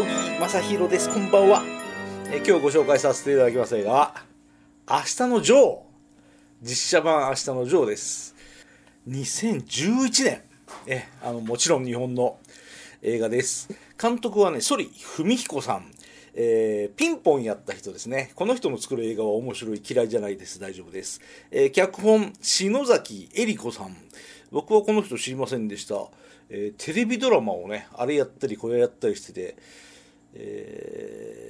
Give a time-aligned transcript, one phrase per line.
[0.00, 1.12] 小木正弘です。
[1.12, 1.62] こんばんは。
[2.30, 4.14] え今日ご紹介させていただきます映画、
[4.88, 5.78] 明日のジョー。
[6.62, 8.34] 実写版明日のジョーです。
[9.06, 10.42] 2011年。
[10.86, 12.38] え、あの、もちろん日本の
[13.02, 13.68] 映画です。
[14.00, 15.92] 監督はね、ソリ文彦さん。
[16.32, 18.32] えーピンポンやった人ですね。
[18.36, 20.58] この人の作る映画は面白い、嫌いじゃないです。
[20.60, 21.20] 大丈夫です。
[21.50, 23.94] えー脚本、篠崎恵里子さん。
[24.50, 25.96] 僕はこの人知りませんでした。
[26.48, 29.56] えーテレビドラマをね、あれやったり、これやったりしてて、
[30.34, 31.46] え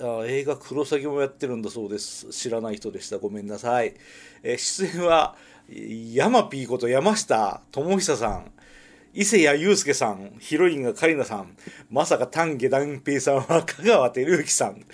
[0.00, 2.30] ーあ映画「クロサギ」もやってるんだそうです。
[2.30, 3.18] 知らない人でした。
[3.18, 3.94] ごめんなさい、
[4.42, 5.36] えー出演は
[5.68, 8.50] ヤマピーこと山下智久さん。
[9.14, 10.36] 伊勢谷友介さん。
[10.40, 11.56] ヒロインがカリナさん。
[11.90, 14.84] まさか丹下段平さんは香川照之さん。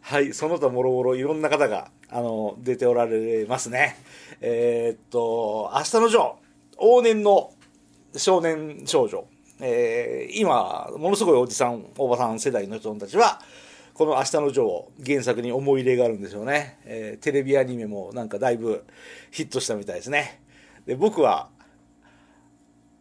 [0.00, 3.96] はいその他もろもろいろんな方があの出ておられますね。
[4.40, 6.32] えーっと明日のジョー。
[6.78, 7.52] 往年の
[8.16, 9.26] 少年少女、
[9.60, 13.40] えー今ものすごいおじさんおばさん世代の人たちは
[13.94, 18.84] この「明日のジョー」原作に思い入れがあるんでしょうね、えーテレビアニメもなんかだいぶ
[19.30, 20.42] ヒットしたみたいですね。
[20.84, 21.48] で僕は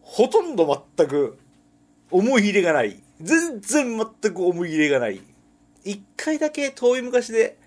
[0.02, 1.38] ほとんど全く
[2.11, 3.02] 思い入れがない。
[3.22, 5.22] 全然全く思い入れがない。
[5.83, 7.58] 一回だけ遠い昔で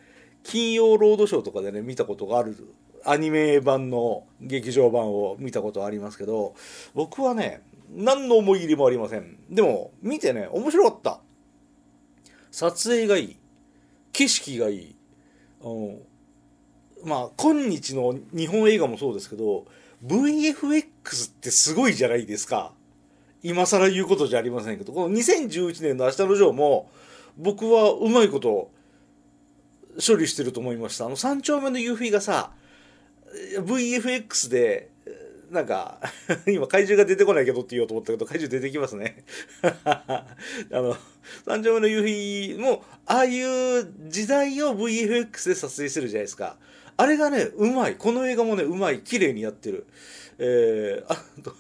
[0.43, 2.57] 金曜ロードショーとかでね見たことがある
[3.05, 6.55] アニメ版の劇場版を見たことありますけど
[6.95, 9.39] 僕はね何の思い入れもありません。
[9.51, 11.21] でも見てね面白かった。
[12.51, 13.37] 撮影がいい。
[14.13, 14.97] 景色がいい。
[15.61, 15.99] あの
[17.05, 19.67] まあ今日の日本映画もそうですけど
[20.05, 22.73] VFX ってすごいじゃないですか。
[23.43, 24.93] 今更言うことじゃありませんけど。
[24.93, 26.91] この2011年の「明日のジョー」も
[27.37, 28.71] 僕はうまいこと
[30.05, 31.07] 処理してると思いました。
[31.07, 32.53] あの三丁目の夕日がさ
[33.59, 34.91] VFX で
[35.51, 36.01] なんか
[36.47, 39.25] 今怪獣が出てこないけどって言おうと思ったけど怪獣出てきますね。
[39.63, 40.27] あ
[40.71, 40.97] の
[41.47, 46.59] 三丁目の夕日もああいう時代を VFX で撮影してるじゃないですか。
[46.97, 47.97] あれがねうまい。
[47.97, 49.01] この映画もねうまい。
[49.01, 49.87] 綺麗にやってる。
[50.39, 51.55] えー、あと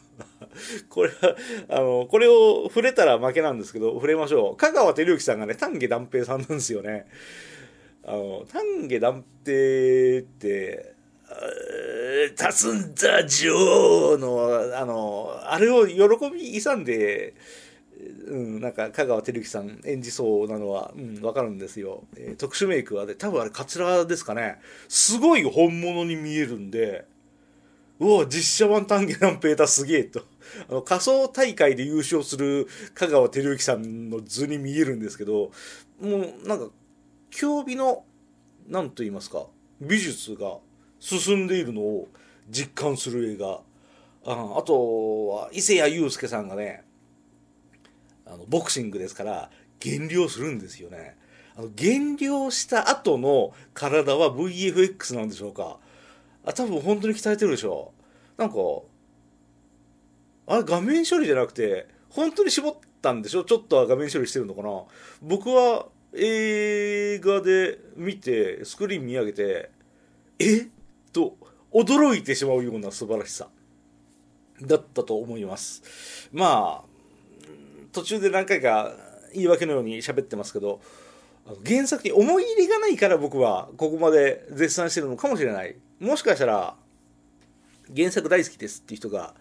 [0.88, 1.36] これは
[1.68, 4.56] あのこれを触れたら負けなんですけど触れましょう。
[4.56, 7.06] 香川照之さんがね丹下段平さんなんですよね。
[8.04, 10.94] あの丹下段平って
[12.26, 17.34] 「立つんだ女王の」あのあれを喜び勇んで、
[18.26, 24.58] うん、なんか香川照之さん演じそうなのは、うん、分かるんですよ、えー特殊メイクはで多分あれカツラですかね。
[24.88, 27.06] すごい本物に見えるんで
[27.98, 30.22] うわ実写版丹下段平だすげえと。
[30.68, 35.50] あの仮想大会で優勝する香川照之さんの図に見えるんですけど
[36.00, 36.70] もうなんか
[37.30, 38.04] 競技の
[38.66, 39.46] 何と言いますか
[39.80, 40.58] 美術が
[41.00, 42.08] 進んでいるのを
[42.48, 43.60] 実感する映画。
[44.26, 46.84] ああとは伊勢谷友介さんがね
[48.26, 49.50] あのボクシングですから
[49.80, 51.16] 減量するんですよね。
[51.56, 55.78] あの減量した後の体は VFX なんでしょうか。
[56.44, 57.92] あ多分本当に鍛えてるでしょ
[58.36, 58.56] なんか
[60.46, 64.82] あれ画面処理じゃなくて本当に絞ったんでしょちょっとは画面処理してるのかな？
[65.22, 69.70] 僕は映画で見てスクリーン見上げて
[70.38, 70.68] え？
[71.12, 71.36] と
[71.72, 73.48] 驚いてしまうような素晴らしさ。
[74.60, 76.28] だったと思います。
[76.32, 76.88] まあ
[77.92, 78.92] 途中で何回か
[79.32, 80.80] 言い訳のように喋ってますけど
[81.66, 85.76] 原作に思い入れがないから僕はここまで絶賛してるのかもしれない。
[86.00, 86.74] もしかしたら
[87.96, 89.34] 原作大好きですっていう人が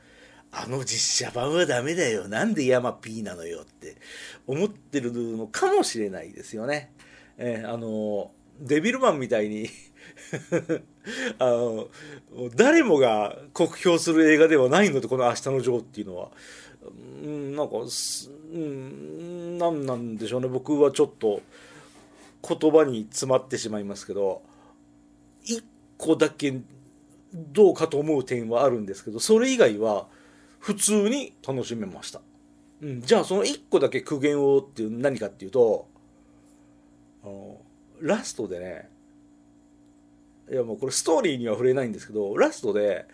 [0.52, 2.28] あの実写版はダメだよ。
[2.28, 3.98] なんでヤマピーなのよって
[4.46, 6.92] 思ってるのかもしれないですよね、
[7.38, 9.70] えーあのデビルマンみたいに
[11.40, 11.88] あの
[12.56, 16.32] 誰もが酷評する映画ではないのでこの「明日のジョー」っていうのは。
[17.22, 20.48] うんなんかうんなんなんでしょうね。
[20.48, 21.42] 僕はちょっと
[22.48, 24.42] 言葉に詰まってしまいますけど
[25.44, 25.64] 一
[25.98, 26.62] 個だけ
[27.34, 30.08] どうかと思う点はあるんですけどそれ以外は
[30.60, 32.22] 普通に楽しめました、
[32.82, 35.88] うん、じゃあその一個だけ苦言をっていう何かっていうと
[37.24, 37.58] あの
[38.00, 38.90] ラストでね
[40.50, 43.06] いやもうこれストーリーには触れないんですけどラストで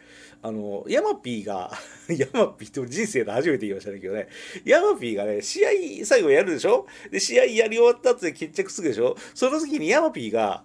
[0.43, 1.71] あのヤマピーが
[2.09, 4.27] ヤマピーって人生で初めて言いましたねけどね。
[4.65, 5.69] ヤマピーがね試合
[6.05, 6.85] 最後やるでしょ？
[7.11, 9.15] で試合やり終わった後で決着するでしょ？
[9.33, 10.63] その時にヤマピーが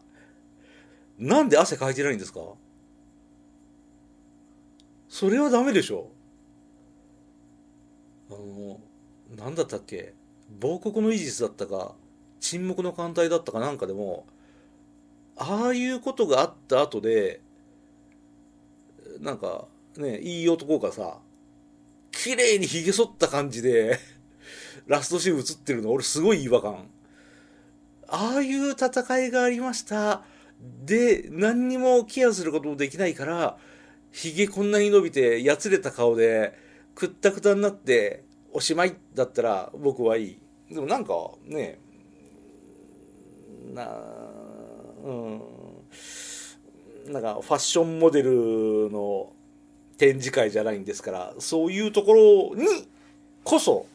[1.18, 2.40] なんで汗かいてないんですか？
[5.08, 6.10] それはダメでしょ？
[8.30, 8.80] あの
[9.36, 10.12] 何だったっけ？
[10.60, 11.94] 亡国のイージスだったか
[12.40, 14.26] 沈黙の艦隊だったかなんかでも
[15.38, 17.40] ああいうことがあった後で
[19.20, 21.18] なんかねいい男がさ
[22.10, 23.98] 綺麗にひげ剃った感じで
[24.86, 26.90] ラストシーン映ってるの俺すごい違和感。
[28.10, 30.24] ああいう戦いがありました。
[30.84, 33.58] で何にもケアすることもできないから
[34.10, 36.54] ひげこんなに伸びてやつれた顔で
[36.94, 40.38] くったくたになっておしまいだったら僕はいい。
[40.70, 41.12] でもなんか
[41.44, 41.78] ね
[43.74, 43.84] な
[45.04, 45.40] うん。
[47.12, 49.32] なんかファッションモデルの
[49.96, 52.66] 展示会じゃないんですからそういうところに
[53.44, 53.86] こそ、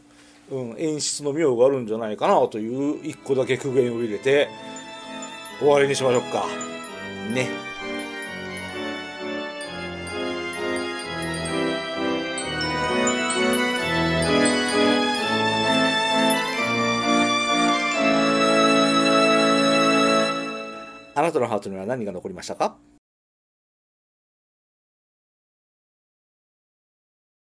[0.52, 4.50] うん、演出の妙があるんじゃないかなという一個だけ苦言を入れて
[5.60, 6.46] 終わりにしましょうか。
[7.34, 7.73] ね。
[21.24, 22.78] あなたのハートには何が残りましたか？